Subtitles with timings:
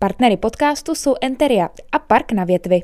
[0.00, 2.82] Partnery podcastu jsou Enteria a Park na větvi.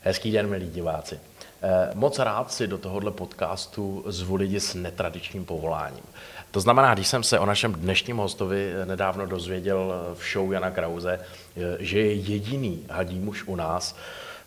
[0.00, 1.20] Hezký den, milí diváci.
[1.62, 6.04] Eh, moc rád si do tohohle podcastu zvu lidi s netradičním povoláním.
[6.50, 11.20] To znamená, když jsem se o našem dnešním hostovi nedávno dozvěděl v show Jana Krause,
[11.20, 13.96] eh, že je jediný hadí muž u nás,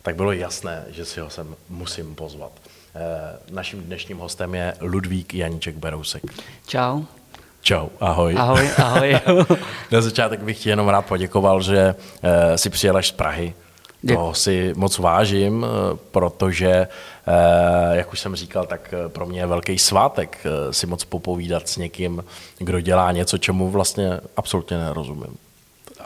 [0.02, 2.52] tak bylo jasné, že si ho sem musím pozvat.
[2.96, 6.24] Eh, naším dnešním hostem je Ludvík Janíček Berousek.
[6.68, 7.02] Čau.
[7.62, 8.36] Čau, ahoj.
[8.38, 9.20] Ahoj, ahoj.
[9.92, 11.96] Na začátek bych ti jenom rád poděkoval, že
[12.56, 13.54] si přijel až z Prahy,
[14.08, 19.40] to si moc vážím, eh, protože, eh, jak už jsem říkal, tak eh, pro mě
[19.40, 20.38] je velký svátek
[20.72, 22.24] si moc popovídat s někým,
[22.58, 25.38] kdo dělá něco, čemu vlastně absolutně nerozumím.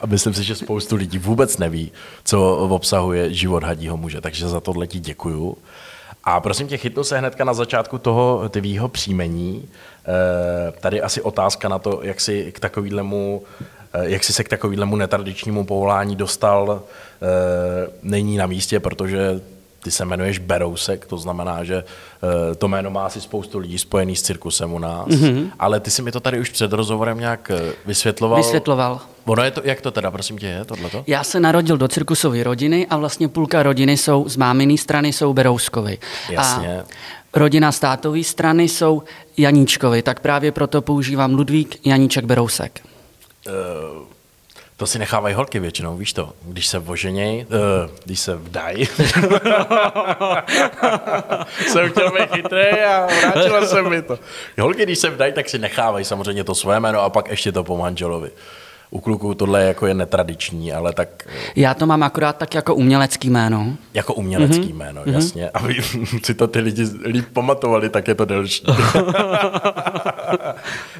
[0.02, 1.92] A myslím si, že spoustu lidí vůbec neví,
[2.24, 5.58] co obsahuje život hadího muže, takže za tohle ti děkuju.
[6.24, 9.70] A prosím tě, chytnu se hnedka na začátku toho tvýho příjmení.
[10.80, 13.44] Tady asi otázka na to, jak si k takovýhlemu
[14.02, 16.82] jak jsi se k takovému netradičnímu povolání dostal,
[17.22, 19.42] eh, není na místě, protože
[19.84, 24.16] ty se jmenuješ Berousek, to znamená, že eh, to jméno má asi spoustu lidí spojený
[24.16, 25.52] s cirkusem u nás, mm-hmm.
[25.60, 27.52] ale ty si mi to tady už před rozhovorem nějak
[27.86, 28.38] vysvětloval.
[28.38, 29.00] Vysvětloval.
[29.26, 31.04] Ono je to, jak to teda, prosím tě, je tohleto?
[31.08, 35.34] Já se narodil do cirkusové rodiny a vlastně půlka rodiny jsou, z máminy strany jsou
[35.34, 35.98] Berouskovi.
[36.30, 36.82] Jasně.
[36.82, 36.86] A
[37.34, 39.04] rodina z tátové strany jsou
[39.38, 42.82] Janíčkovi, tak právě proto používám Ludvík Janíček Berousek.
[43.48, 44.04] Uh,
[44.78, 48.86] to si nechávají holky většinou, víš to, když se voženěj, uh, když se vdají.
[51.68, 54.20] jsem chtěl být chytrý a vrátila se mi to.
[54.60, 57.64] Holky, když se vdají, tak si nechávají samozřejmě to své jméno a pak ještě to
[57.64, 58.32] po manželovi
[58.90, 61.28] u kluků tohle jako je netradiční, ale tak...
[61.56, 63.74] Já to mám akorát tak jako umělecký jméno.
[63.94, 64.76] Jako umělecký mm-hmm.
[64.76, 65.14] jméno, mm-hmm.
[65.14, 65.50] jasně.
[65.50, 65.76] Aby
[66.24, 68.66] si to ty lidi líp pamatovali, tak je to delší.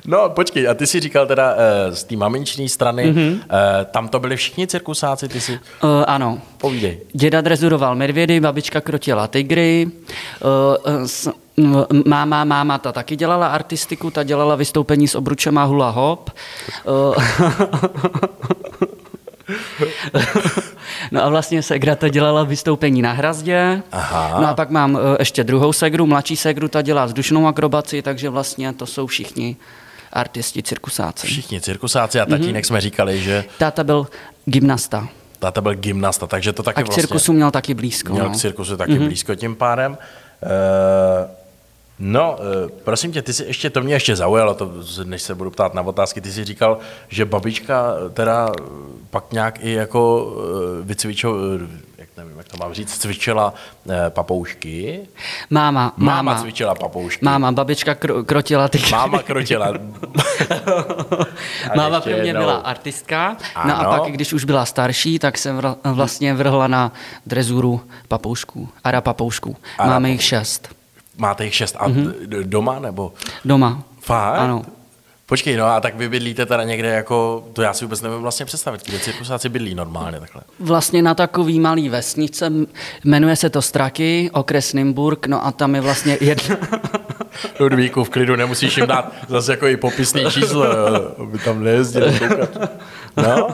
[0.06, 1.60] no, počkej, a ty si říkal teda uh,
[1.94, 3.40] z té maminční strany, mm-hmm.
[3.92, 5.52] tam to byli všichni cirkusáci, ty si...
[5.52, 5.60] Uh,
[6.08, 6.42] ano.
[6.58, 7.00] Povídej.
[7.14, 11.30] Děda drezuroval medvědy, babička krotila tygry, uh, s,
[12.06, 16.30] Máma, máma, ta taky dělala artistiku, ta dělala vystoupení s obručema hula hop.
[21.12, 23.82] no a vlastně Segra to dělala vystoupení na hrazdě.
[23.92, 24.42] Aha.
[24.42, 28.30] No a pak mám eh, ještě druhou Segru, mladší Segru, ta dělá vzdušnou akrobaci, takže
[28.30, 29.56] vlastně to jsou všichni
[30.14, 31.28] artisti, cirkusáci.
[31.28, 32.68] Všichni cirkusáci a tatínek mm-hmm.
[32.68, 33.46] jsme říkali, že...
[33.58, 34.08] Táta byl
[34.46, 35.08] gymnasta.
[35.40, 37.34] Táta byl gymnasta, takže to taky A k cirkusu vlastně...
[37.34, 38.14] měl taky blízko.
[38.14, 38.32] Měl no.
[38.32, 39.06] k cirkusu taky mm-hmm.
[39.06, 39.92] blízko tím pádem.
[39.92, 39.98] Uh,
[42.00, 44.72] No, eh, prosím tě, ty jsi ještě, to mě ještě zaujalo, to,
[45.04, 46.78] než se budu ptát na otázky, ty jsi říkal,
[47.10, 48.50] že babička teda
[49.10, 51.34] pak nějak i jako eh, vycvičila,
[51.98, 53.54] jak nevím, jak to mám říct, cvičila
[53.90, 55.00] eh, papoušky.
[55.50, 56.22] Máma, máma.
[56.22, 57.26] Máma cvičila papoušky.
[57.26, 58.80] Máma, babička kr- krotila ty.
[58.92, 59.74] Máma krotila.
[61.76, 63.70] máma pro mě byla artistka, ano.
[63.70, 66.92] no a pak, když už byla starší, tak jsem vlastně vrhla na
[67.26, 69.56] drezuru papoušků, ara papoušků.
[69.80, 70.77] Máme jich šest.
[71.18, 72.44] Máte jich šest a mm-hmm.
[72.44, 73.14] doma nebo?
[73.46, 73.84] Doma.
[74.00, 74.40] Fakt?
[74.40, 74.66] Ano.
[75.26, 78.46] Počkej, no a tak vy bydlíte teda někde jako, to já si vůbec nevím vlastně
[78.46, 80.42] představit, kde cirkusáci bydlí normálně takhle.
[80.60, 82.52] Vlastně na takový malý vesnice,
[83.04, 86.58] jmenuje se to Straky, okres Nymburk, no a tam je vlastně jedna...
[87.60, 90.66] Ludvíku, v klidu, nemusíš jim dát zase jako i popisný číslo,
[91.22, 92.20] aby tam nejezdili
[93.18, 93.50] No,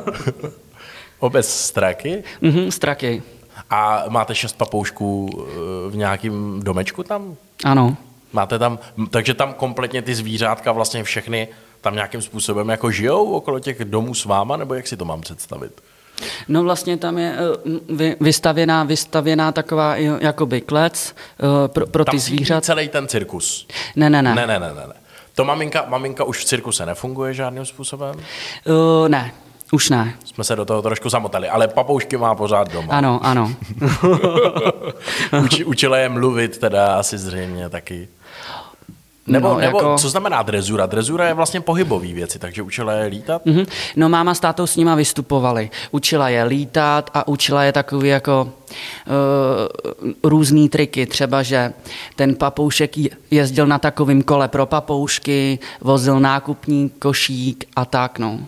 [1.20, 2.24] obec Straky?
[2.42, 3.24] Mhm, Straky.
[3.74, 7.36] A máte šest papoušků eh, v nějakém domečku tam?
[7.64, 7.98] Ano.
[8.34, 8.80] Máte tam,
[9.10, 11.48] takže tam kompletně ty zvířátka vlastně všechny
[11.82, 15.22] tam nějakým způsobem jako žijou okolo těch domů s váma, nebo jak si to mám
[15.22, 15.82] představit?
[16.48, 17.36] No vlastně tam je
[18.00, 22.62] eh, vystavěná, vystavěná taková jakoby klec eh, pro, pro ty zvířata.
[22.62, 23.68] celý ten cirkus?
[23.96, 24.36] Ne, ne, ne.
[24.36, 24.94] Ne, ne, ne, ne.
[25.36, 28.16] To maminka, maminka už v cirkuse nefunguje žádným způsobem?
[28.16, 29.32] Uh, ne,
[29.72, 30.14] už ne.
[30.26, 32.94] Jsme se do toho trošku zamotali, ale papoušky má pořád doma.
[32.94, 33.52] Ano, ano.
[35.44, 38.08] Uči, učila je mluvit teda asi zřejmě taky.
[39.28, 39.98] Nebo, no, nebo jako...
[39.98, 40.86] co znamená drezura?
[40.86, 43.46] Drezura je vlastně pohybový věci, takže učila je lítat?
[43.46, 43.68] Mm-hmm.
[43.96, 45.70] No máma s tátou s nima vystupovali.
[45.92, 51.06] Učila je lítat a učila je takový jako uh, různý triky.
[51.06, 51.74] Třeba, že
[52.16, 52.92] ten papoušek
[53.32, 58.40] jezdil na takovém kole pro papoušky, vozil nákupní košík a tak, no.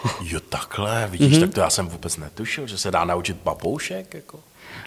[0.22, 1.40] Jo, takhle, vidíš, mm-hmm.
[1.40, 4.40] tak to já jsem vůbec netušil, že se dá naučit papoušek, jako.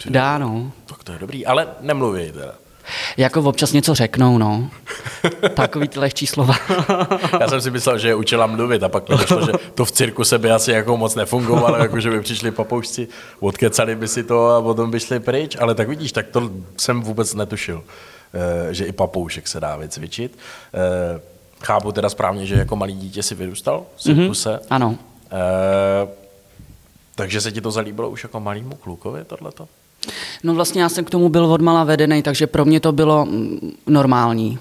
[0.06, 0.72] Dá, no.
[0.86, 2.54] Tak to je dobrý, ale nemluví teda.
[3.18, 4.70] Jako občas něco řeknou, no.
[5.54, 6.56] Takový ty lehčí slova.
[7.40, 9.92] Já jsem si myslel, že je učila mluvit a pak mi došlo, že to v
[9.92, 13.08] cirkuse by asi jako moc nefungovalo, jako že by přišli papoušci,
[13.40, 17.02] odkecali by si to a potom by šli pryč, ale tak vidíš, tak to jsem
[17.02, 17.84] vůbec netušil,
[18.34, 20.38] eh, že i papoušek se dá vycvičit.
[21.66, 24.50] Chápu teda správně, že jako malý dítě si vyrůstal v cirkuse.
[24.50, 24.68] Mm-hmm.
[24.70, 24.98] Ano.
[25.32, 26.08] E,
[27.16, 29.68] takže se ti to zalíbilo už jako malýmu klukovi tohleto?
[30.44, 33.72] No vlastně já jsem k tomu byl odmala vedený, takže pro mě to bylo mm,
[33.88, 34.60] normální.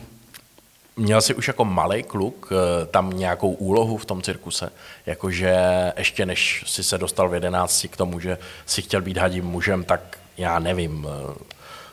[0.96, 4.70] Měl jsi už jako malý kluk eh, tam nějakou úlohu v tom cirkuse?
[5.06, 5.56] Jakože
[5.96, 9.84] ještě než si se dostal v jedenácti k tomu, že si chtěl být hadím mužem,
[9.84, 11.34] tak já nevím, eh,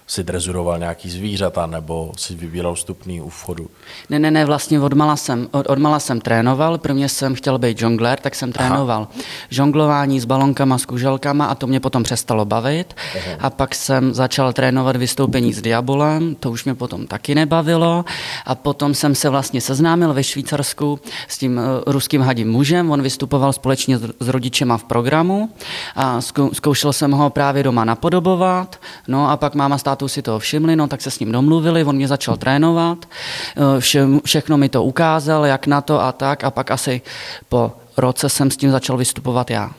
[0.07, 3.67] si drezuroval nějaký zvířata nebo si vybíral vstupný u vchodu?
[4.09, 8.19] Ne, ne, ne, vlastně odmala jsem, od, odmala jsem trénoval, prvně jsem chtěl být žonglér,
[8.19, 9.23] tak jsem trénoval Aha.
[9.49, 12.95] žonglování s balonkama, s kuželkama a to mě potom přestalo bavit.
[13.15, 13.37] Aha.
[13.39, 18.05] A pak jsem začal trénovat vystoupení s diabolem, to už mě potom taky nebavilo.
[18.45, 23.01] A potom jsem se vlastně seznámil ve Švýcarsku s tím uh, ruským hadím mužem, on
[23.01, 25.49] vystupoval společně s, s rodičema v programu
[25.95, 30.21] a zkou, zkoušel jsem ho právě doma napodobovat, no a pak máma stát tátou si
[30.21, 34.57] to všimli, no tak se s ním domluvili, on mě začal trénovat, eh, vše, všechno
[34.57, 37.01] mi to ukázal, jak na to a tak a pak asi
[37.49, 39.71] po roce jsem s tím začal vystupovat já.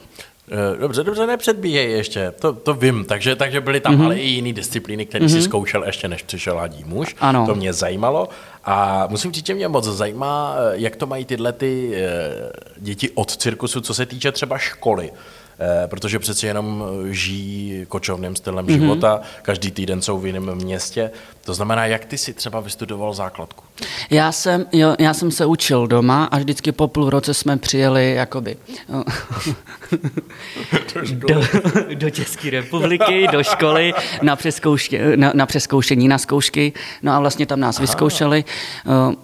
[0.52, 4.04] Eh, dobře, dobře, nepředbíhej ještě, to, to vím, takže, takže byly tam mm-hmm.
[4.04, 5.40] ale i jiné disciplíny, které mm-hmm.
[5.40, 7.46] si zkoušel ještě než přišel hadí muž, ano.
[7.46, 8.28] to mě zajímalo
[8.64, 11.94] a musím říct, že mě moc zajímá, eh, jak to mají tyhle ty
[12.76, 15.10] děti od cirkusu, co se týče třeba školy.
[15.60, 18.80] Eh, protože přeci jenom žijí kočovným stylem mm-hmm.
[18.80, 21.10] života, každý týden jsou v jiném městě.
[21.44, 23.64] To znamená, jak ty si třeba vystudoval základku?
[24.10, 28.14] Já jsem, jo, já jsem se učil doma a vždycky po půl roce jsme přijeli
[28.14, 28.56] jakoby
[31.12, 31.40] do,
[31.94, 36.72] do České republiky, do školy na, přeskouště, na, na přeskoušení, na zkoušky.
[37.02, 37.82] No a vlastně tam nás Aha.
[37.82, 38.44] vyzkoušeli,
[38.86, 39.16] eh,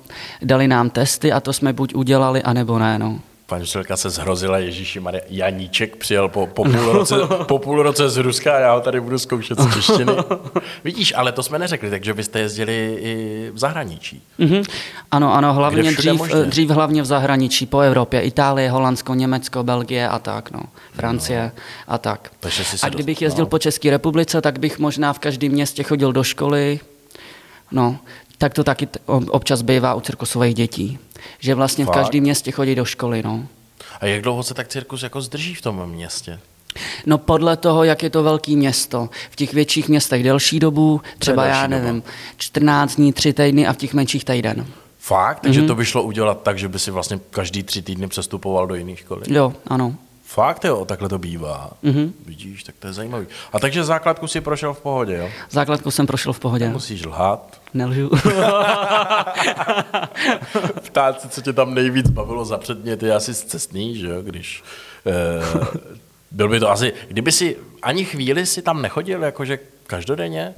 [0.43, 2.99] dali nám testy a to jsme buď udělali, anebo ne.
[2.99, 3.19] No.
[3.49, 7.15] Paní učitelka se zhrozila, Ježíši Maria, Janíček přijel po, po, půl roce,
[7.47, 10.13] po půl roce z Ruska a já ho tady budu zkoušet z češtiny.
[10.85, 14.23] Vidíš, ale to jsme neřekli, takže vy jste jezdili i v zahraničí.
[14.41, 14.65] Mm-hmm.
[15.11, 20.19] Ano, ano, hlavně dřív, dřív hlavně v zahraničí, po Evropě, Itálie, Holandsko, Německo, Belgie a
[20.19, 20.61] tak, no,
[20.93, 21.95] Francie no.
[21.95, 22.31] a tak.
[22.83, 23.49] a kdybych jezdil no.
[23.49, 26.81] po České republice, tak bych možná v každém městě chodil do školy,
[27.73, 27.99] no,
[28.39, 30.99] tak to taky občas bývá u cirkusových dětí.
[31.39, 31.95] Že vlastně Fakt?
[31.95, 33.23] v každém městě chodí do školy.
[33.23, 33.47] No.
[34.01, 36.41] A jak dlouho se tak cirkus jako zdrží v tom městě?
[37.07, 39.09] No podle toho, jak je to velké město.
[39.31, 42.13] V těch větších městech delší dobu, třeba já nevím, doba?
[42.37, 44.67] 14 dní, 3 týdny a v těch menších týden.
[44.99, 45.41] Fakt?
[45.41, 45.67] Takže mm-hmm.
[45.67, 48.99] to by šlo udělat tak, že by si vlastně každý tři týdny přestupoval do jiných
[48.99, 49.23] školy?
[49.29, 49.95] Jo, ano.
[50.29, 51.71] Fakt jo, takhle to bývá.
[51.85, 52.13] Mm-hmm.
[52.27, 53.27] Vidíš, tak to je zajímavý.
[53.53, 55.31] A takže základku si prošel v pohodě, jo?
[55.51, 56.69] Základku jsem prošel v pohodě.
[56.69, 57.61] Musíš lhát.
[57.75, 58.11] Nelžu.
[60.83, 64.65] Ptát se, co tě tam nejvíc bavilo za předměty, asi cestný, že jo, když...
[65.07, 65.67] Eh,
[66.31, 66.93] byl by to asi...
[67.09, 70.55] Kdyby si ani chvíli si tam nechodil, jakože každodenně,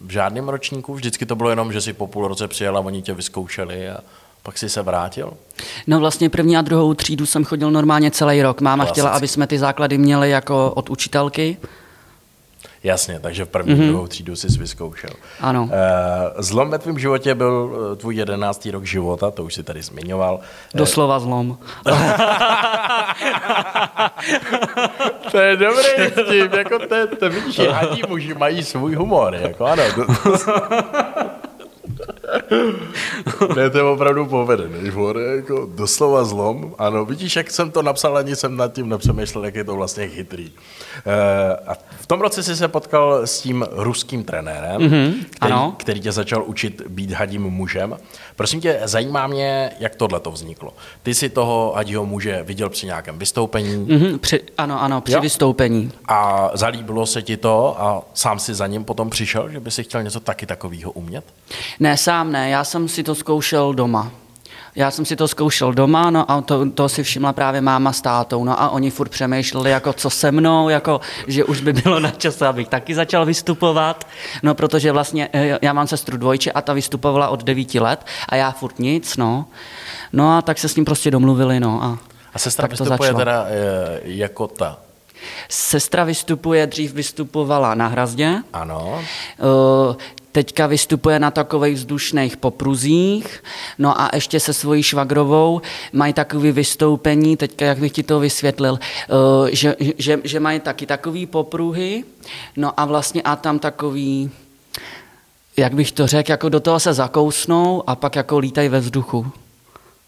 [0.00, 3.02] v žádném ročníku, vždycky to bylo jenom, že si po půl roce přijel a oni
[3.02, 3.98] tě vyzkoušeli a
[4.42, 5.32] pak jsi se vrátil?
[5.86, 8.60] No vlastně první a druhou třídu jsem chodil normálně celý rok.
[8.60, 9.00] Máma Klasicky.
[9.00, 11.56] chtěla, aby jsme ty základy měli jako od učitelky.
[12.82, 13.88] Jasně, takže v první mm-hmm.
[13.88, 15.10] druhou třídu jsi vyzkoušel.
[15.40, 15.62] Ano.
[15.62, 15.70] Uh,
[16.38, 20.40] zlom ve tvém životě byl eh, tvůj jedenáctý rok života, to už si tady zmiňoval.
[20.74, 21.58] Doslova zlom.
[25.30, 27.58] to je dobrý s tím, jako to, to vidíš,
[27.90, 29.82] ani muži mají svůj humor, jako ano.
[33.56, 36.74] ne, to je opravdu povedený for, jako doslova zlom.
[36.78, 40.08] Ano, vidíš, jak jsem to napsal, ani jsem nad tím nepřemýšlel, jak je to vlastně
[40.08, 40.52] chytrý.
[41.06, 45.74] E, a v tom roce jsi se potkal s tím ruským trenérem, mm-hmm, který, ano.
[45.78, 47.96] který tě začal učit být hadím mužem.
[48.40, 50.72] Prosím tě, zajímá mě, jak tohle to vzniklo.
[51.02, 53.86] Ty si toho hadího muže viděl při nějakém vystoupení?
[53.86, 55.20] Mm-hmm, při, ano, ano, při jo?
[55.20, 55.92] vystoupení.
[56.08, 59.82] A zalíbilo se ti to a sám si za ním potom přišel, že by si
[59.82, 61.24] chtěl něco taky takového umět?
[61.80, 64.10] Ne, sám ne, já jsem si to zkoušel doma.
[64.74, 68.00] Já jsem si to zkoušel doma, no a to, to si všimla právě máma s
[68.00, 72.00] tátou, no a oni furt přemýšleli, jako co se mnou, jako, že už by bylo
[72.00, 74.06] na čase, abych taky začal vystupovat,
[74.42, 78.36] no protože vlastně eh, já mám sestru dvojče a ta vystupovala od devíti let a
[78.36, 79.44] já furt nic, no.
[80.12, 81.98] No a tak se s ním prostě domluvili, no a
[82.34, 84.78] A sestra tak vystupuje teda e, jako ta
[85.48, 88.36] Sestra vystupuje, dřív vystupovala na Hrazdě.
[88.52, 89.00] Ano.
[90.30, 93.42] Uh, teďka vystupuje na takových vzdušných popruzích,
[93.78, 95.60] no a ještě se svojí švagrovou
[95.92, 100.86] mají takové vystoupení, teďka jak bych ti to vysvětlil, eh, že, že, že mají taky
[100.86, 102.04] takové popruhy,
[102.56, 104.30] no a vlastně a tam takový
[105.56, 109.26] jak bych to řekl, jako do toho se zakousnou a pak jako lítají ve vzduchu.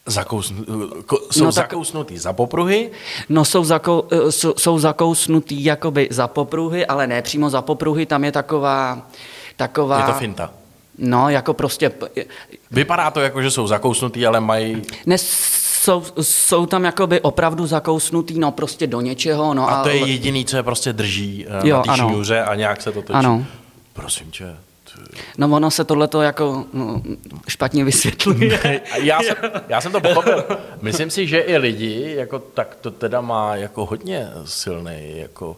[0.07, 0.65] Zakousnu,
[1.07, 2.91] ko, jsou no, tak- zakousnutý za popruhy,
[3.29, 8.07] No jsou, zakou, eh, jsou, jsou zakousnutý jakoby za popruhy, ale ne přímo za popruhy,
[8.07, 9.07] tam je taková,
[9.57, 9.99] taková...
[9.99, 10.51] je to finta.
[10.99, 11.93] No, jako prostě...
[12.71, 14.83] Vypadá to jako, že jsou zakousnutý, ale mají...
[15.07, 20.01] Ne, jsou, jsou tam jakoby opravdu zakousnutý, no prostě do něčeho, no A to je
[20.01, 23.03] ale- jediný, co je prostě drží eh, Jo, na té šňůře a nějak se to
[23.03, 23.15] točí.
[23.15, 23.45] Ano.
[23.93, 24.57] Prosím tě.
[25.39, 27.03] No ono se tohleto jako no,
[27.49, 28.81] špatně vysvětluje.
[29.01, 29.37] Já jsem,
[29.69, 30.45] já jsem to pochopil.
[30.83, 35.57] Myslím si, že i lidi, jako, tak to teda má jako hodně silný jako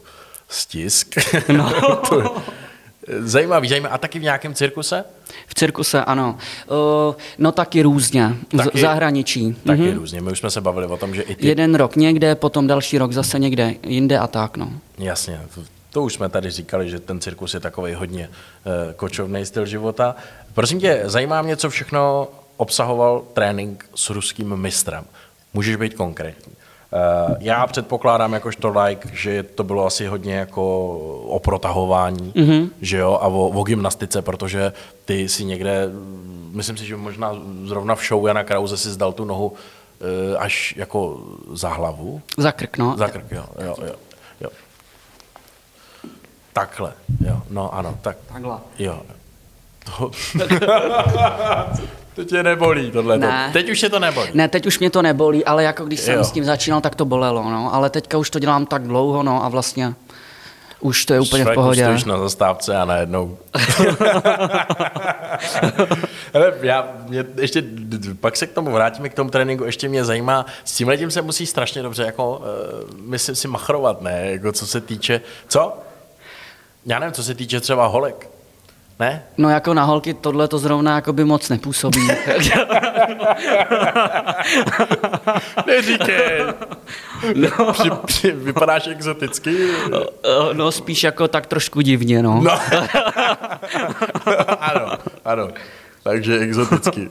[0.48, 1.14] stisk.
[1.52, 1.72] No.
[2.08, 2.36] to,
[3.20, 3.94] zajímavý, zajímavý.
[3.94, 5.04] A taky v nějakém cirkuse?
[5.46, 6.38] V cirkuse, ano.
[7.08, 9.56] Uh, no taky různě, Taky- v zahraničí.
[9.66, 9.94] Taky Mhm.
[9.98, 10.20] různě.
[10.20, 11.46] My už jsme se bavili o tom, že i ty...
[11.46, 14.72] Jeden rok někde, potom další rok zase někde jinde a tak, no.
[14.98, 15.40] Jasně,
[15.90, 20.16] to, už jsme tady říkali, že ten cirkus je takový hodně uh, kočovný styl života.
[20.54, 25.04] Prosím tě, zajímá mě, co všechno obsahoval trénink s ruským mistrem.
[25.54, 26.52] Můžeš být konkrétní.
[26.94, 30.88] Uh, já předpokládám jakožto like, že to bylo asi hodně jako
[31.26, 32.70] o protahování, mm-hmm.
[32.80, 34.72] že jo, a o, o gymnastice, protože
[35.04, 39.12] ty si někde, mm, myslím si, že možná zrovna v show Jana Krause si zdal
[39.12, 39.56] tu nohu uh,
[40.38, 41.20] až jako
[41.52, 42.96] za hlavu, Za krk, no.
[42.96, 43.94] za krk, jo, jo, jo,
[44.40, 44.48] jo.
[46.52, 46.92] Takhle,
[47.26, 48.58] jo, no ano, tak, Takhle.
[48.78, 49.02] jo.
[49.84, 50.10] To,
[52.14, 53.18] to tě nebolí tohle.
[53.18, 53.50] Ne.
[53.52, 54.30] Teď už je to nebolí.
[54.34, 56.24] Ne, teď už mě to nebolí, ale jako když jsem Jo.
[56.24, 57.74] s tím začínal, tak to bolelo, no.
[57.74, 59.94] Ale teďka už to dělám tak dlouho, no a vlastně
[60.80, 61.82] už to je úplně v Švek, pohodě.
[61.82, 63.38] Stojíš na zastávce a najednou.
[66.34, 67.64] Hele, já, mě ještě,
[68.20, 71.22] pak se k tomu vrátíme, k tomu tréninku, ještě mě zajímá, s tím letím se
[71.22, 72.44] musí strašně dobře, jako, uh,
[73.00, 75.78] myslím si, machrovat, ne, jako co se týče, co?
[76.86, 78.28] Já nevím, co se týče třeba holek,
[79.00, 79.22] ne?
[79.38, 82.08] No jako na holky tohle to zrovna jako by moc nepůsobí.
[85.66, 86.40] Neříkej.
[87.34, 87.72] No.
[87.72, 89.68] Při, při, vypadáš exoticky.
[90.52, 92.40] no spíš jako tak trošku divně, no.
[92.44, 92.52] No.
[94.60, 94.92] ano,
[95.24, 95.48] ano.
[96.02, 97.10] Takže exoticky.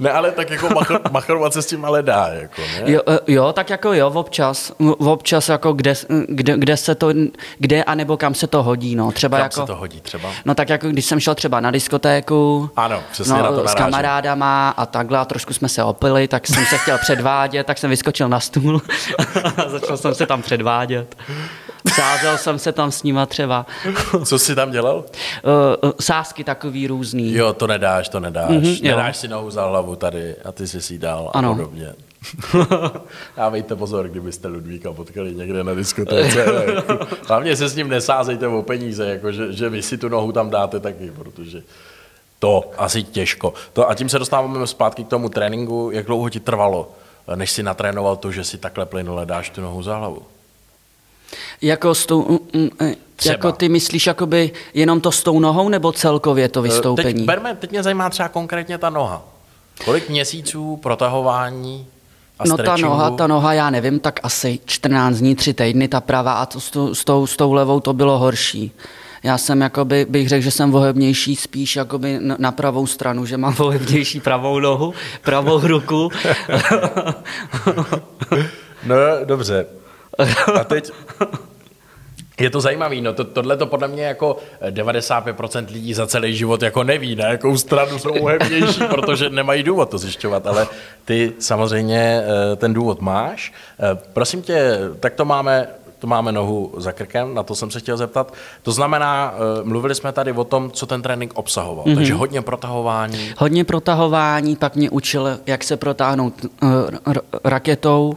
[0.00, 2.92] Ne, ale tak jako machr, machrovat se s tím ale dá, jako, ne?
[2.92, 5.94] Jo, eh, jo, tak jako jo, občas, v- občas jako kde,
[6.28, 7.08] kde, kde se to,
[7.58, 10.30] kde anebo kam se to hodí, no, třeba Kam jako, se to hodí třeba?
[10.44, 13.56] no tak jako když jsem šel třeba na diskotéku, Ano, přesně no, na to s
[13.64, 13.76] narážím.
[13.84, 17.90] kamarádama a takhle a trošku jsme se opili, tak jsem se chtěl předvádět, tak jsem
[17.90, 18.82] vyskočil na stůl
[19.66, 21.16] a začal jsem se tam předvádět.
[21.94, 23.66] Sázel jsem se tam s nima třeba.
[24.24, 24.96] Co jsi tam dělal?
[25.84, 27.32] Uh, sásky takový různý.
[27.34, 28.48] Jo, to nedáš, to nedáš.
[28.50, 28.96] Mhm, Mm-hmm, jo.
[28.96, 31.54] nedáš si nohu za hlavu tady a ty jsi si ji dal a Ano.
[31.54, 31.92] podobně.
[33.36, 36.46] Dávejte pozor, kdybyste Ludvíka potkali někde na diskotéce.
[37.28, 40.50] Hlavně se s ním nesázejte o peníze, jako že, že vy si tu nohu tam
[40.50, 41.62] dáte taky, protože
[42.38, 43.54] to asi těžko.
[43.72, 45.90] To, a tím se dostáváme zpátky k tomu tréninku.
[45.92, 46.90] Jak dlouho ti trvalo,
[47.34, 50.22] než si natrénoval to, že si takhle plynule dáš tu nohu za hlavu?
[51.62, 53.32] Jako, s tou, mm, mm, Třeba.
[53.32, 57.24] jako ty myslíš jakoby jenom to s tou nohou nebo celkově to Teď, vystoupení?
[57.24, 59.22] berme, teď mě zajímá třeba konkrétně ta noha.
[59.84, 61.86] Kolik měsíců protahování
[62.38, 66.00] a No ta noha, ta noha, já nevím, tak asi 14 dní, 3 týdny, ta
[66.00, 68.72] pravá a to, s, tou, s, tou, s tou levou to bylo horší.
[69.22, 73.36] Já jsem, jakoby, bych řekl, že jsem vohebnější spíš jakoby na, na pravou stranu, že
[73.36, 76.10] mám vohebnější pravou nohu, pravou ruku.
[78.86, 79.66] No, dobře.
[80.54, 80.92] A teď
[82.40, 84.36] je to zajímavý, no to, tohle to podle mě jako
[84.70, 89.90] 95% lidí za celý život jako neví, na jakou stranu jsou uhebnější, protože nemají důvod
[89.90, 90.66] to zjišťovat, ale
[91.04, 92.22] ty samozřejmě
[92.52, 93.52] eh, ten důvod máš.
[93.80, 97.80] Eh, Prosím tě, tak to máme, to máme nohu za krkem, na to jsem se
[97.80, 98.34] chtěl zeptat.
[98.62, 101.94] To znamená, eh, mluvili jsme tady o tom, co ten trénink obsahoval, mm-hmm.
[101.94, 106.34] takže hodně protahování, Hodně protahování, pak mě učil, jak se protáhnout
[107.44, 108.16] raketou,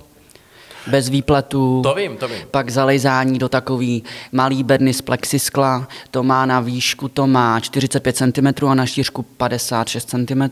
[0.89, 1.81] bez výpletů.
[1.83, 2.37] to vím, to vím.
[2.51, 8.15] Pak zalejzání do takový malý bedny z plexiskla, to má na výšku, to má 45
[8.17, 10.43] cm a na šířku 56 cm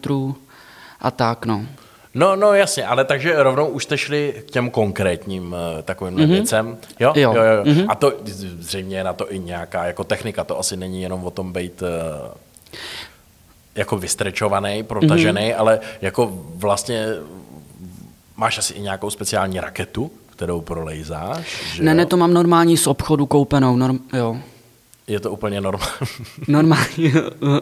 [1.00, 1.65] a tak no.
[2.13, 6.27] No, no jasně, ale takže rovnou už jste šli k těm konkrétním uh, takovým mm-hmm.
[6.27, 6.77] věcem.
[7.00, 7.13] Jo?
[7.15, 7.34] Jo.
[7.36, 7.63] jo, jo.
[7.65, 7.86] Mhm.
[7.89, 11.32] A to zřejmě je na to i nějaká jako technika, to asi není jenom o
[11.32, 11.88] tom být uh,
[13.75, 15.60] jako vystrečovaný, protažený, mm-hmm.
[15.60, 17.08] ale jako vlastně
[18.38, 21.98] máš asi i nějakou speciální raketu, kterou prolejzáš, že Ne, jo?
[21.98, 24.38] ne, to mám normální z obchodu koupenou, norm, jo.
[25.08, 25.92] Je to úplně normální.
[26.48, 27.13] Normální.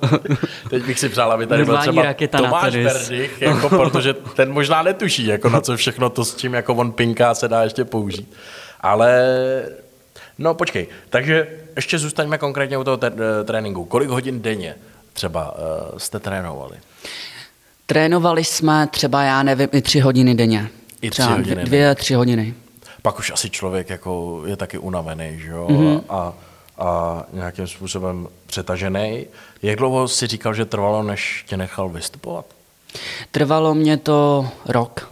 [0.70, 2.76] Teď bych si přál, aby tady byl Normální třeba raketa na Tomáš.
[2.76, 6.92] Berdych, jako, protože ten možná netuší, jako na co všechno to, s čím jako on
[6.92, 8.34] pinká, se dá ještě použít.
[8.82, 9.24] Ale,
[10.38, 13.12] no počkej, takže ještě zůstaňme konkrétně u toho te-
[13.46, 13.86] tréninku.
[13.86, 14.76] Kolik hodin denně
[15.14, 16.78] třeba uh, jste trénovali?
[17.86, 20.70] Trénovali jsme třeba, já nevím, i tři hodiny denně.
[21.02, 22.54] I tři třeba hodiny Dvě, tři hodiny.
[23.04, 25.68] Pak už asi člověk jako je taky unavený, že jo?
[25.68, 26.02] Mm-hmm.
[26.10, 26.34] A,
[26.78, 29.26] a nějakým způsobem přetažený.
[29.62, 32.46] Jak dlouho si říkal, že trvalo, než tě nechal vystupovat?
[33.32, 35.10] Trvalo mě to rok.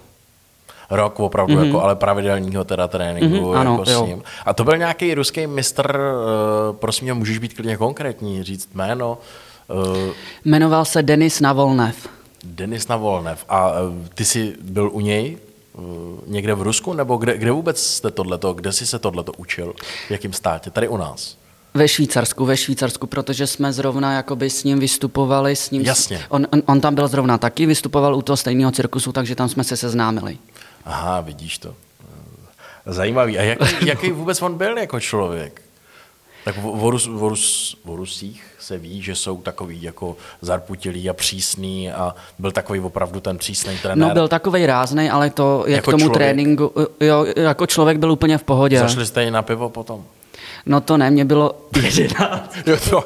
[0.89, 1.65] Rok opravdu, mm-hmm.
[1.65, 4.03] jako, ale pravidelního teda tréninku mm-hmm, ano, jako jo.
[4.05, 4.23] s ním.
[4.45, 9.17] A to byl nějaký ruský mistr, uh, prosím mě, můžeš být klidně konkrétní, říct jméno.
[9.67, 10.13] Uh,
[10.45, 12.07] Jmenoval se Denis Navolnev.
[12.43, 13.45] Denis Navolnev.
[13.49, 13.77] A uh,
[14.13, 15.37] ty jsi byl u něj
[16.27, 19.73] někde v Rusku, nebo kde, kde vůbec jste tohleto, kde jsi se tohleto učil?
[20.07, 20.69] V jakém státě?
[20.69, 21.37] Tady u nás.
[21.73, 25.55] Ve Švýcarsku, ve Švýcarsku, protože jsme zrovna jakoby s ním vystupovali.
[25.55, 26.25] S ním, Jasně.
[26.29, 29.63] On, on, on tam byl zrovna taky, vystupoval u toho stejného cirkusu, takže tam jsme
[29.63, 30.37] se seznámili.
[30.85, 31.75] Aha, vidíš to.
[32.85, 33.39] Zajímavý.
[33.39, 35.61] A jaký, jaký vůbec on byl jako člověk?
[36.45, 41.13] Tak o, Rus, o, Rus, o Rusích se ví, že jsou takový jako zarputilí a
[41.13, 44.07] přísný a byl takový opravdu ten přísný trenér.
[44.07, 46.13] No byl takovej ráznej, ale to jak Jako k tomu člověk?
[46.17, 48.79] tréninku, jo, jako člověk byl úplně v pohodě.
[48.79, 50.03] Zašli jste i na pivo potom?
[50.65, 51.55] No to ne, mě bylo
[51.97, 52.55] 11.
[52.65, 53.03] Jo, to.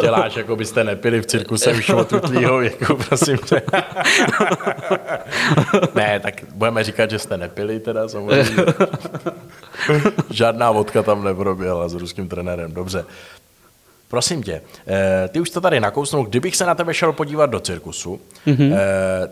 [0.00, 3.62] Děláš, jako byste nepili v cirkuse už od tutlýho věku, prosím tě.
[5.94, 8.44] ne, tak budeme říkat, že jste nepili teda samozřejmě.
[10.30, 13.04] Žádná vodka tam neproběhla s ruským trenérem, dobře.
[14.08, 17.60] Prosím tě, eh, ty už to tady nakousnul, kdybych se na tebe šel podívat do
[17.60, 18.74] cirkusu, mm-hmm.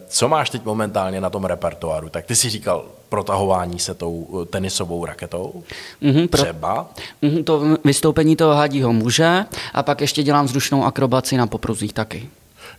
[0.08, 2.08] co máš teď momentálně na tom repertoáru?
[2.08, 5.62] Tak ty si říkal protahování se tou eh, tenisovou raketou,
[6.00, 6.88] Mhm, pro- třeba.
[7.22, 12.28] Mhm, To vystoupení toho hadího muže a pak ještě dělám vzdušnou akrobaci na popruzích taky.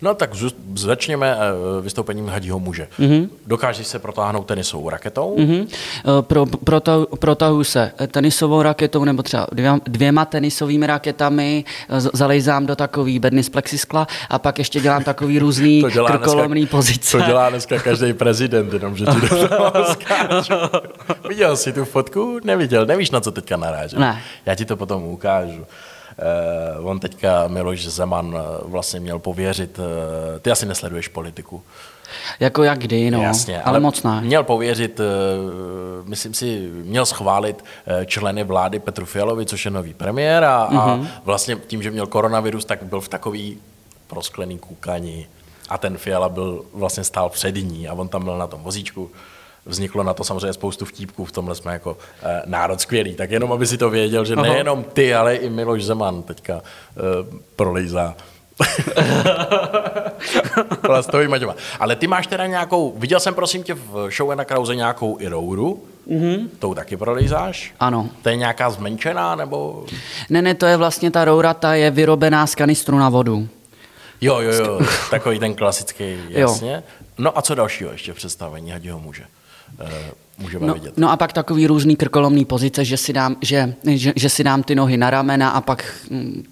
[0.01, 0.29] No tak
[0.75, 2.87] začněme eh, vystoupením hadího muže.
[2.99, 3.29] Mm-hmm.
[3.47, 5.35] Dokážeš se protáhnout tenisovou raketou?
[5.39, 5.67] Mm-hmm.
[6.21, 12.75] Pro, protahu, protahuji se tenisovou raketou nebo třeba dvěma, dvěma tenisovými raketami, eh, zalejzám do
[12.75, 17.17] takový bedny z plexiskla a pak ještě dělám takový různý krkolomný pozice.
[17.17, 20.53] to dělá dneska každý prezident, jenom že ti do toho skáču.
[21.29, 22.39] Viděl jsi tu fotku?
[22.43, 23.99] Neviděl, nevíš, na co teďka narážím.
[23.99, 24.21] Ne.
[24.45, 25.65] Já ti to potom ukážu.
[26.79, 29.85] Uh, on teďka, Miloš Zeman, eh, vlastně měl pověřit, uh,
[30.39, 31.63] ty asi nesleduješ politiku.
[32.39, 34.21] Jako jak kdy, no, Jasně, ale, ale moc ne.
[34.21, 34.99] Měl pověřit,
[36.03, 37.63] myslím si, měl schválit
[38.05, 41.03] členy vlády Petru Fialovi, což je nový premiér a, mm-hmm.
[41.03, 43.57] a vlastně tím, že měl koronavirus, tak byl v takový
[44.07, 45.27] prosklený kůkani
[45.69, 49.11] a ten Fiala byl vlastně stál před ní a on tam byl na tom vozíčku.
[49.69, 53.15] Vzniklo na to samozřejmě spoustu vtípků, v tomhle jsme jako eh, národ skvělý.
[53.15, 54.43] Tak jenom, aby si to věděl, že Aha.
[54.43, 56.99] nejenom ty, ale i Miloš Zeman teďka eh,
[57.55, 58.15] prolejzá
[60.81, 61.27] plastový.
[61.79, 65.27] Ale ty máš teda nějakou, viděl jsem prosím tě v show na Krauze nějakou i
[65.27, 66.47] rouru, mm-hmm.
[66.59, 67.73] tou taky prolejzáš?
[67.79, 68.09] Ano.
[68.21, 69.85] To je nějaká zmenšená, nebo?
[70.29, 73.47] Ne, ne, to je vlastně ta roura, ta je vyrobená z kanistru na vodu.
[74.21, 74.79] Jo, jo, jo,
[75.11, 76.83] takový ten klasický, jasně.
[77.17, 79.23] No a co dalšího ještě v představení Hadího muže?
[79.23, 79.38] Uh,
[80.37, 80.93] můžeme No, vidět.
[80.97, 84.63] no a pak takový různý krkolomný pozice, že si dám, že, že, že si dám
[84.63, 86.43] ty nohy na ramena a pak, mm,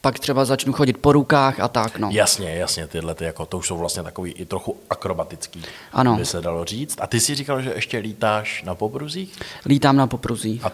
[0.00, 2.08] pak třeba začnu chodit po rukách a tak, no.
[2.12, 5.62] Jasně, jasně, tyhle ty, jako, to už jsou vlastně takový i trochu akrobatický,
[5.92, 6.16] Ano.
[6.16, 6.98] by se dalo říct.
[7.00, 9.38] A ty si říkal, že ještě lítáš na popruzích?
[9.66, 10.64] Lítám na popruzích.
[10.64, 10.72] A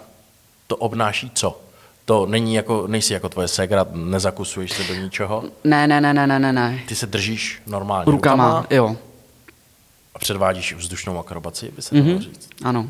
[0.66, 1.60] to obnáší co?
[2.04, 5.44] To není jako, nejsi jako tvoje segra, nezakusuješ se do ničeho?
[5.64, 6.80] Ne, ne, ne, ne, ne, ne, ne.
[6.88, 8.96] Ty se držíš normálně Rukama, rukama jo.
[10.14, 12.48] A předvádíš vzdušnou akrobaci, by se dalo Mhm, říct.
[12.64, 12.88] ano.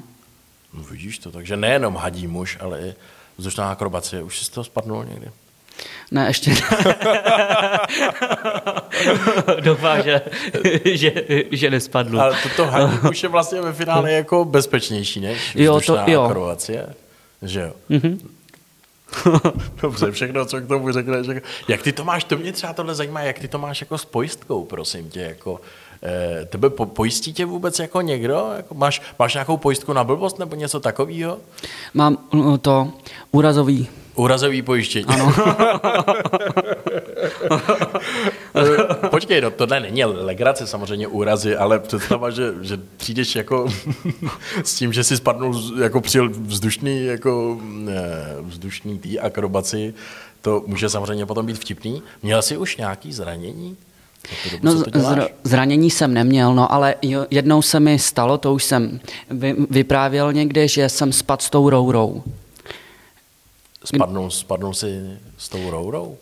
[0.74, 2.94] No, vidíš to, takže nejenom hadí muž, ale i
[3.38, 4.22] vzdušná akrobacie.
[4.22, 5.30] Už jsi z toho spadnul někdy?
[6.10, 6.56] Ne, ještě ne.
[9.60, 10.22] Doufám, že,
[10.84, 11.12] že,
[11.50, 12.20] že nespadnu.
[12.20, 16.22] Ale toto hadí muž je vlastně ve finále jako bezpečnější, než Jo, to- vzdušná jo.
[16.22, 16.86] akrobacie.
[17.42, 17.72] Že jo?
[17.88, 18.18] Mhm.
[19.82, 21.26] Dobře, všechno, co k tomu řekneš.
[21.68, 24.04] Jak ty to máš, to mě třeba tohle zajímá, jak ty to máš jako s
[24.04, 25.60] pojistkou, prosím tě, jako,
[26.46, 28.50] tebe po, pojistí tě vůbec jako někdo?
[28.56, 31.38] Jako máš, máš nějakou pojistku na blbost nebo něco takového?
[31.94, 32.92] Mám uh, to
[33.30, 33.88] úrazový.
[34.14, 35.06] Úrazový pojištění.
[35.08, 35.34] Ano.
[39.10, 43.68] Počkej, no tohle není legrace, samozřejmě úrazy, ale představa, že, že přijdeš jako
[44.64, 49.94] s tím, že si spadnul jako přijel vzdušný, jako eh, vzdušný tý akrobaci,
[50.42, 52.02] to může samozřejmě potom být vtipný.
[52.22, 53.76] Měl jsi už nějaký zranění?
[54.50, 58.64] Dobu, No, zr- zranění jsem neměl, no, ale jo- jednou se mi stalo, to už
[58.64, 62.22] jsem vy, vyprávěl někde, že jsem spadl s tou rourou.
[63.84, 66.16] Spadnul, spadnul si s tou rourou?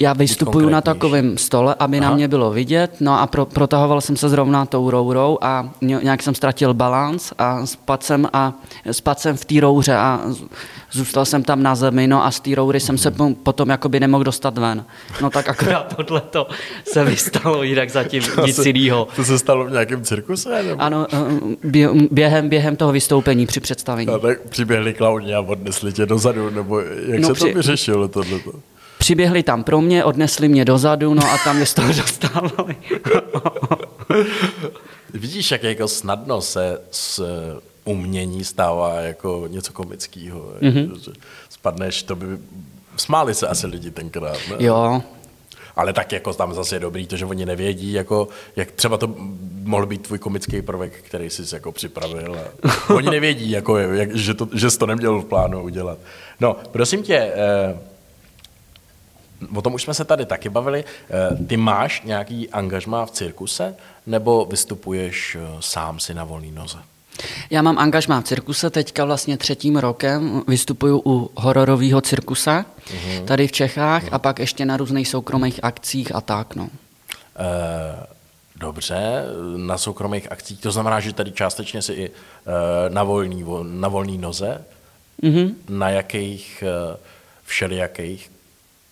[0.00, 2.10] Já vystupuju na takovém stole, aby Aha.
[2.10, 6.00] na mě bylo vidět, no a pro, protahoval jsem se zrovna tou rourou a ně-
[6.02, 8.52] nějak jsem ztratil balans a spadl jsem, a,
[8.92, 10.20] spadl jsem v té rouře a
[10.92, 14.00] zůstal jsem tam na zemi, no a z té roury jsem se po- potom jakoby
[14.00, 14.84] nemohl dostat ven.
[15.22, 16.46] No tak akorát tohleto
[16.92, 19.08] se vystalo, jinak zatím nic jiného.
[19.16, 20.62] To se stalo v nějakém cirkuse?
[20.62, 20.82] Nebo?
[20.82, 21.16] Ano, eh,
[21.68, 24.08] bě- během, během toho vystoupení při představení.
[24.08, 28.08] A tak přiběhli klauni a odnesli tě dozadu, nebo jak No, se při- to vyřešilo
[28.08, 28.52] tohleto?
[28.98, 32.76] Přiběhli tam pro mě, odnesli mě dozadu, no a tam mě z toho dostávali.
[35.14, 40.52] Vidíš, jak jako snadno se z eh, umění stává jako něco komického.
[40.60, 41.12] Mm-hmm.
[41.48, 42.26] Spadneš, to by...
[42.96, 44.56] Smáli se asi lidi tenkrát, ne?
[44.58, 45.02] Jo,
[45.76, 49.14] Ale tak jako tam zase je dobrý to, že oni nevědí, jako, jak třeba to
[49.62, 52.36] mohl být tvůj komický prvek, který jsi jako připravil.
[52.38, 55.98] A oni nevědí, jako, jak, že, to, že jsi to neměl v plánu udělat.
[56.40, 57.78] No, prosím tě, eh,
[59.54, 60.84] o tom už jsme se tady taky bavili.
[61.10, 63.74] Eh, ty máš nějaký angažmá v cirkuse,
[64.06, 66.78] nebo vystupuješ eh, sám si na volný noze?
[67.50, 73.26] Já mám angažmá v cirkuse, teďka vlastně třetím rokem vystupuju u hororového cirkuse Mhm.
[73.26, 76.68] tady v Čechách a pak ještě na různých soukromých akcích a tak, no.
[77.38, 78.06] Eh,
[78.60, 79.24] Dobře,
[79.56, 82.10] na soukromých akcích, to znamená, že tady částečně si i
[82.88, 84.64] na volný, vo- na volný noze,
[85.22, 85.54] Mhm.
[85.68, 86.64] na jakých
[87.44, 88.30] všelijakých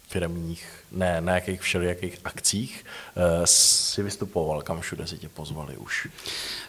[0.08, 2.84] firmních, ne, na jakých všelijakých akcích
[3.16, 6.08] eh, si vystupoval, kam všude si tě pozvali už.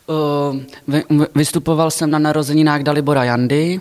[0.08, 3.80] Uh, vy, vy- vystupoval jsem na narozeninách Dalibora Jandy,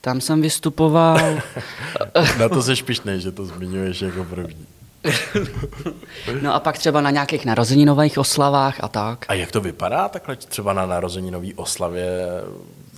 [0.00, 1.18] tam jsem vystupoval.
[2.38, 4.66] Na to se pišnej, že to zmiňuješ jako první.
[6.42, 9.24] No a pak třeba na nějakých narozeninových oslavách a tak.
[9.28, 12.20] A jak to vypadá takhle třeba na narozeninové oslavě?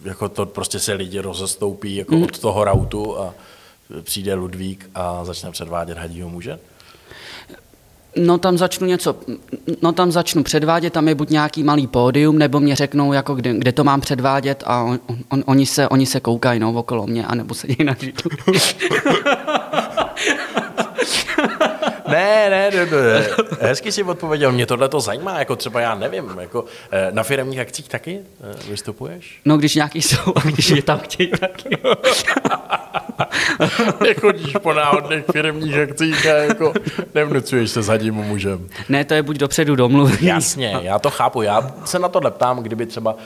[0.04, 3.34] Jako to prostě se lidi rozestoupí jako od toho rautu a
[4.02, 6.58] přijde Ludvík a začne předvádět hadího muže?
[8.16, 9.16] No tam začnu něco,
[9.82, 13.54] no tam začnu předvádět, tam je buď nějaký malý pódium, nebo mě řeknou, jako kde,
[13.54, 17.26] kde to mám předvádět a on, on, oni, se, oni se koukají no, okolo mě,
[17.26, 18.30] anebo sedí na židli.
[22.08, 23.26] Ne, ne, ne, ne.
[23.68, 27.58] Hezky si odpověděl, mě tohle to zajímá, jako třeba já nevím, jako eh, na firmních
[27.60, 29.40] akcích taky eh, vystupuješ?
[29.44, 31.78] No když nějaký jsou, a když je tam chtějí taky.
[34.00, 36.72] Nechodíš po náhodných firmních akcích a jako
[37.14, 38.68] nevnucuješ se s hadím mužem.
[38.88, 40.18] Ne, to je buď dopředu domluvený.
[40.26, 41.42] Jasně, já to chápu.
[41.42, 43.16] Já se na to ptám, kdyby třeba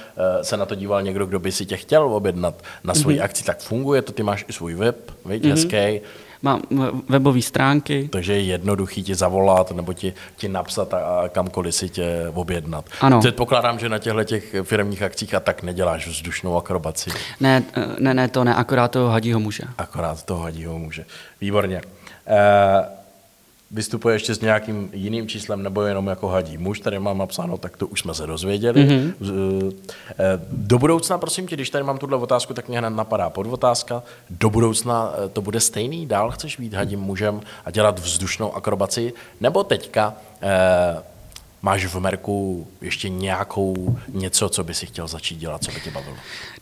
[0.40, 3.24] eh, se na to díval někdo, kdo by si tě chtěl objednat na svoji Mhm.
[3.24, 6.00] akci, tak funguje to, ty máš i svůj web, viď, hezký,
[6.42, 6.62] Mám
[7.08, 8.08] webové stránky.
[8.12, 12.84] takže je jednoduchý ti zavolat nebo ti, ti napsat a, kamkoliv si tě objednat.
[13.00, 13.20] Ano.
[13.20, 18.14] Předpokládám, že na těchto těch firmních akcích a tak neděláš vzdušnou akrobaci, Ne, eh, ne,
[18.14, 19.62] ne, to ne, akorát toho hadího muže.
[19.78, 21.04] akorát toho hadího muže.
[21.40, 21.80] Výborně.
[22.26, 22.99] Eh,
[23.70, 27.76] vystupuje ještě s nějakým jiným číslem nebo jenom jako hadí muž, tady mám napsáno, tak
[27.76, 28.88] to už jsme se dozvěděli.
[28.88, 29.14] Mm-hmm.
[30.52, 34.02] Do budoucna, prosím tě, když tady mám tuhle otázku, tak mě hned napadá podotázka.
[34.30, 36.06] Do budoucna eh, to bude stejný?
[36.06, 39.12] Dál chceš být hadím mužem a dělat vzdušnou akrobaci?
[39.40, 41.02] Nebo teďka eh,
[41.62, 45.90] máš v Merku ještě nějakou něco, co by si chtěl začít dělat, co by tě
[45.90, 46.16] bavilo?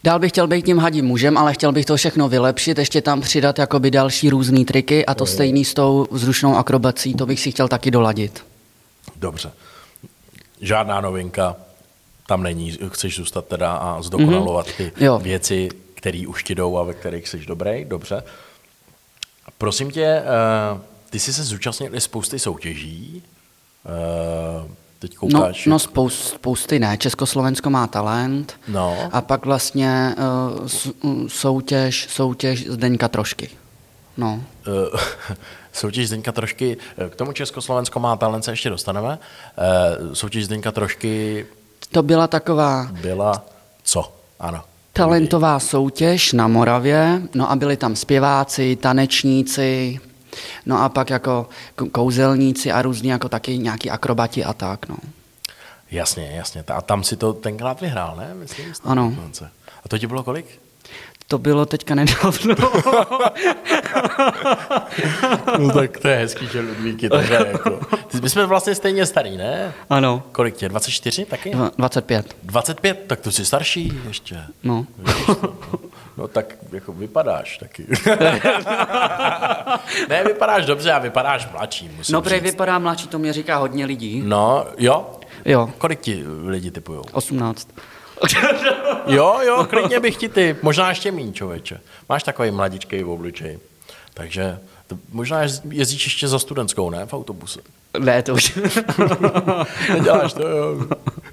[0.04, 3.20] Dál bych chtěl být tím hadím mužem, ale chtěl bych to všechno vylepšit, ještě tam
[3.20, 7.50] přidat jakoby další různé triky a to stejný s tou vzdušnou akrobací, to bych si
[7.50, 8.44] chtěl taky doladit.
[9.16, 9.50] Dobře.
[10.61, 11.56] Žádná novinka
[12.26, 12.78] tam není.
[12.88, 15.18] Chceš zůstat teda a zdokonalovat ty Jo.
[15.18, 17.84] věci, které už ti jdou a ve kterých jsi dobrý.
[17.84, 18.22] Dobře.
[19.58, 20.24] Prosím tě, eh,
[21.11, 23.22] ty jsi se zúčastnil i spousty soutěží.
[24.98, 25.66] Teď No, koukáš.
[25.66, 28.96] no spoust, spousty ne, Československo má talent No.
[29.12, 30.14] a pak vlastně
[31.02, 33.50] uh, soutěž, soutěž Zdeňka Trošky.
[34.16, 34.42] No.
[34.66, 35.34] Eh,
[35.72, 39.18] Soutěž Zdeňka trošky, eh, k tomu Československo má talent, se ještě dostaneme.
[39.58, 41.46] Eh, Soutěž Zdeňka trošky
[41.92, 43.44] To byla taková byla
[43.82, 44.12] co?
[44.40, 44.64] Ano.
[44.92, 50.00] talentová soutěž na Moravě, no a byli tam zpěváci, tanečníci,
[50.66, 51.48] no a pak jako
[51.92, 54.96] kouzelníci a různí jako taky nějaký akrobati a tak, no.
[55.90, 56.64] Jasně, jasně.
[56.68, 58.35] A tam si to tenkrát vyhrál, ne?
[58.35, 59.12] Myslím, Ano.
[59.16, 59.51] dokonce.
[59.85, 60.61] A to ti bylo kolik?
[61.29, 62.55] To bylo teďka nedávno.
[65.59, 67.81] No tak to je hezký, že Ludvíky takhle jako.
[68.22, 69.72] My jsme vlastně stejně starý, ne?
[69.90, 70.68] ano, Kolik tě?
[70.68, 71.51] 24 taky?
[71.51, 72.37] Dva- 25.
[72.42, 73.05] 25?
[73.07, 74.38] Tak to jsi starší ještě.
[74.62, 74.87] No.
[74.98, 75.37] No
[76.28, 77.87] tak jako vypadáš taky.
[80.09, 82.42] ne, vypadáš dobře a vypadáš mladší, musím No, říct.
[82.42, 84.22] vypadá mladší, to mě říká hodně lidí.
[84.24, 85.11] No, jo?
[85.44, 87.02] Jo, Kolik ti lidi typujou?
[87.12, 87.68] 18.
[89.07, 90.57] Jo, jo, klidně bych ti ty.
[90.62, 91.81] Možná ještě míň, člověče.
[92.09, 93.59] Máš takový mladičkej v obličeji.
[94.14, 97.07] Takže to možná jezdíš ještě za studentskou, ne?
[97.07, 97.61] V autobuse.
[97.98, 98.59] Ne, to už.
[99.94, 100.87] Neděláš to, jo.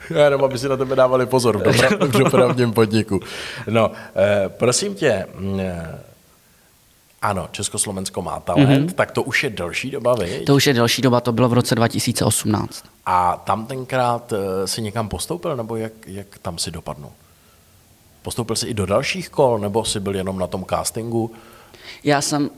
[0.10, 3.20] Já jenom, aby si na tebe dávali pozor v, v dopravním podniku.
[3.70, 6.02] No, eh, prosím tě, mm, eh,
[7.22, 8.94] ano, Československo má talent, mm-hmm.
[8.94, 10.46] tak to už je delší doba, viď?
[10.46, 12.84] To už je delší doba, to bylo v roce 2018.
[13.06, 17.12] A tam tenkrát eh, si někam postoupil, nebo jak, jak tam si dopadnul?
[18.22, 21.32] Postoupil jsi i do dalších kol, nebo jsi byl jenom na tom castingu?
[22.04, 22.50] Já jsem,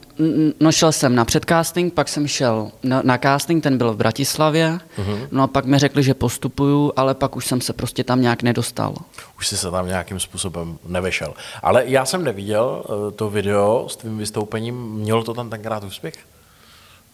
[0.60, 4.80] no šel jsem na předcasting, pak jsem šel na, na casting, ten byl v Bratislavě,
[4.98, 5.28] uh-huh.
[5.32, 8.44] no a pak mi řekli, že postupuju, ale pak už jsem se prostě tam nějak
[8.44, 8.96] nedostal.
[9.38, 11.34] Už jsi se tam nějakým způsobem nevešel.
[11.62, 16.14] Ale já jsem neviděl eh, to video s tvým vystoupením, mělo to tam tenkrát úspěch?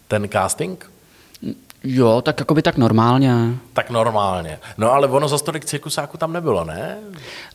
[0.08, 0.92] Ten casting?
[1.84, 3.34] Jo, tak jako by tak normálně.
[3.74, 4.60] Tak normálně.
[4.78, 6.98] No ale ono za tolik cirkusáku tam nebylo, ne?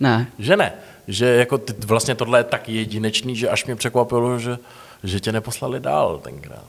[0.00, 0.26] Ne.
[0.38, 0.72] Že ne?
[1.08, 4.58] Že jako ty, vlastně tohle je tak jedinečný, že až mě překvapilo, že,
[5.04, 6.64] že tě neposlali dál tenkrát.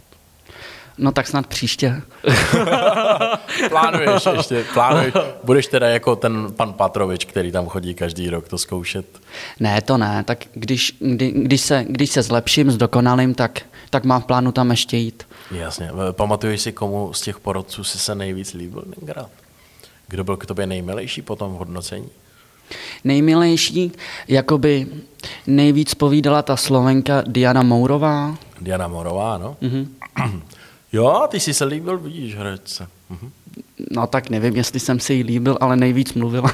[0.97, 2.01] No tak snad příště.
[3.69, 5.13] plánuješ ještě, plánuješ.
[5.43, 9.05] Budeš teda jako ten pan Patrovič, který tam chodí každý rok to zkoušet?
[9.59, 10.23] Ne, to ne.
[10.23, 14.71] Tak když, kdy, když, se, když se zlepším, zdokonalím, tak, tak mám v plánu tam
[14.71, 15.27] ještě jít.
[15.51, 15.91] Jasně.
[16.11, 19.29] Pamatuješ si, komu z těch porodců si se nejvíc líbil tenkrát?
[20.07, 22.09] Kdo byl k tobě nejmilejší po tom hodnocení?
[23.03, 23.91] Nejmilejší,
[24.27, 24.87] jakoby
[25.47, 28.35] nejvíc povídala ta slovenka Diana Mourová.
[28.61, 29.57] Diana Mourová, no.
[29.61, 29.87] Mm-hmm.
[30.93, 32.87] Jo, ty jsi se líbil, vidíš, herečce.
[33.09, 33.31] Mhm.
[33.91, 36.53] No tak nevím, jestli jsem si jí líbil, ale nejvíc mluvila.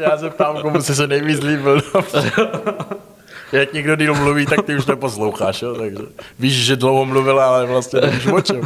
[0.00, 1.82] Já se ptám, komu jsi se nejvíc líbil.
[3.52, 5.74] Jak někdo díl mluví, tak ty už neposloucháš, jo?
[5.74, 5.98] takže
[6.38, 8.60] víš, že dlouho mluvila, ale vlastně nevíš o čem.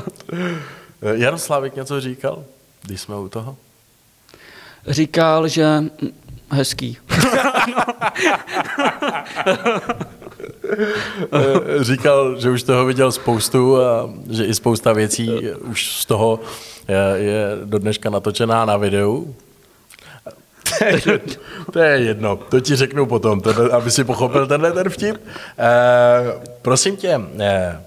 [1.12, 2.45] Jaroslavik něco říkal,
[2.83, 3.57] když jsme u toho?
[4.87, 5.85] Říkal, že
[6.51, 6.99] hezký.
[11.81, 16.40] Říkal, že už toho viděl spoustu a že i spousta věcí už z toho
[16.88, 19.35] je, je do dneška natočená na videu.
[21.73, 25.16] to je jedno, to ti řeknu potom, tenhle, aby si pochopil tenhle ten vtip.
[25.16, 25.23] E,
[26.62, 27.83] prosím tě, e,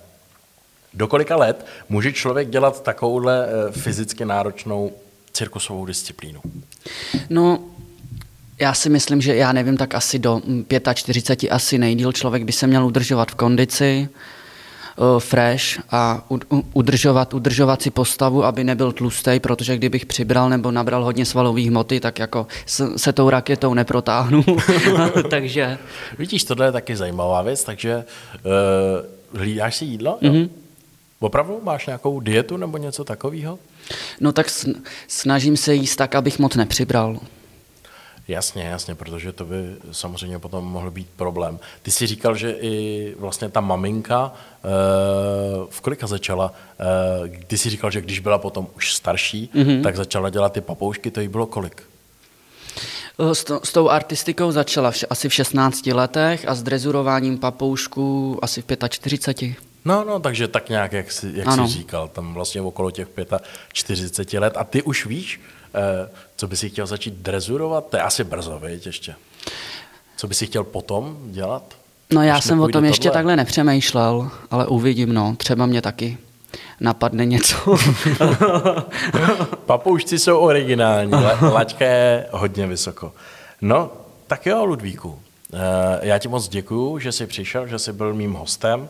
[0.93, 4.91] do kolika let může člověk dělat takovouhle fyzicky náročnou
[5.36, 6.41] cirkusovou disciplínu?
[7.30, 7.60] No,
[8.60, 10.41] já si myslím, že já nevím, tak asi do
[10.93, 14.10] 45 asi nejdíl člověk by se měl udržovat v kondici,
[14.95, 16.26] uh, fresh a
[16.74, 22.00] udržovat, udržovat si postavu, aby nebyl tlustý, protože kdybych přibral nebo nabral hodně svalových hmoty,
[22.00, 22.48] tak jako
[22.95, 24.45] se tou raketou neprotáhnu.
[25.30, 25.78] takže...
[26.17, 28.04] Vidíš, tohle je taky zajímavá věc, takže
[29.32, 30.17] uh, hlídáš si jídlo?
[30.21, 30.50] Mm-hmm.
[31.19, 33.60] Opravdu máš nějakou dietu nebo něco takového?
[34.19, 34.47] No tak
[35.08, 37.19] snažím se jíst tak, abych moc nepřibral.
[38.28, 39.56] Jasně, jasně, protože to by
[39.91, 41.60] samozřejmě potom mohl být problém.
[41.82, 44.69] Ty jsi říkal, že i vlastně ta maminka eh,
[45.69, 49.84] v kolika začala, eh, ty jsi říkal, že když byla potom už starší, mm-hmm.
[49.84, 51.84] tak začala dělat ty papoušky, to jí bylo kolik?
[53.19, 57.38] Eh, s, to, s tou artistikou začala v, asi v 16 letech a s drezurováním
[57.38, 59.56] papoušků asi v 45.
[59.86, 63.08] No, no, takže tak nějak, jak jsi, jak jsi říkal, tam vlastně okolo těch
[63.74, 64.54] 45 let.
[64.58, 65.39] A ty už víš,
[65.76, 67.89] Eh, co by si chtěl začít drezurovat?
[67.89, 69.15] To je asi brzo, viď, ještě.
[70.17, 71.63] Co by si chtěl potom dělat?
[72.13, 73.13] No já jsem o tom ještě tohle?
[73.13, 75.36] takhle nepřemýšlel, ale uvidím, no.
[75.38, 76.17] Třeba mě taky
[76.80, 77.56] napadne něco.
[79.65, 83.13] Papoušci jsou originální, laťka je hodně vysoko.
[83.62, 83.91] No,
[84.28, 85.19] tak jo, Ludvíku.
[85.54, 85.58] Eh,
[86.02, 88.89] já ti moc děkuju, že jsi přišel, že jsi byl mým hostem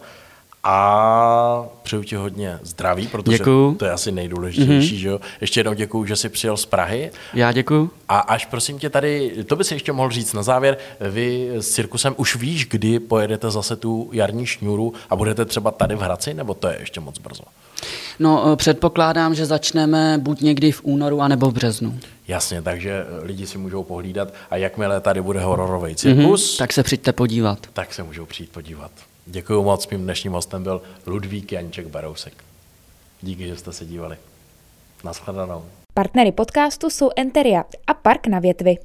[0.67, 3.75] a přeju ti hodně zdraví, protože děkuju.
[3.75, 4.95] to je asi nejdůležitější.
[4.95, 4.99] Mm-hmm.
[4.99, 5.19] Že jo?
[5.41, 7.11] Ještě jednou děkuju, že jsi přijel z Prahy.
[7.33, 7.91] Já děkuju.
[8.09, 11.69] A až prosím tě tady, to by si ještě mohl říct na závěr, vy s
[11.69, 16.33] cirkusem už víš, kdy pojedete zase tu jarní šňůru a budete třeba tady v Hradci,
[16.33, 17.43] nebo to je ještě moc brzo?
[18.19, 21.99] No, eh, předpokládám, že začneme buď někdy v únoru, anebo v březnu.
[22.27, 26.73] Jasně, takže eh, lidi si můžou pohlídat a jakmile tady bude hororový cirkus, mm-hmm, tak
[26.73, 27.59] se přijďte podívat.
[27.73, 28.91] Tak se můžou přijít podívat.
[29.27, 32.43] Děkuji moc, mým dnešním hostem byl Ludvík Janček Barousek.
[33.21, 34.17] Díky, že jste se dívali.
[35.03, 35.65] Naschledanou.
[35.93, 38.77] Partnery podcastu jsou Enteria a Park na větvi.